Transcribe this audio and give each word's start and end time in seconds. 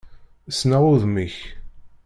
Ssneɣ 0.51 0.83
udem-ik. 0.91 1.37